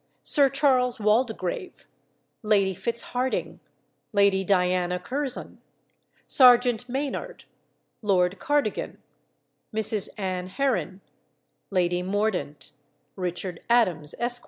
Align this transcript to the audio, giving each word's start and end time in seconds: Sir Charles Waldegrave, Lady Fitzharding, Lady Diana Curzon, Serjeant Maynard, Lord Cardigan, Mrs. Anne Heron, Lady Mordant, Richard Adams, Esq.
Sir 0.23 0.49
Charles 0.49 0.97
Waldegrave, 0.99 1.85
Lady 2.41 2.73
Fitzharding, 2.73 3.59
Lady 4.11 4.43
Diana 4.43 4.97
Curzon, 4.97 5.59
Serjeant 6.25 6.89
Maynard, 6.89 7.43
Lord 8.01 8.39
Cardigan, 8.39 8.97
Mrs. 9.71 10.09
Anne 10.17 10.47
Heron, 10.47 11.01
Lady 11.69 12.01
Mordant, 12.01 12.71
Richard 13.15 13.61
Adams, 13.69 14.15
Esq. 14.17 14.39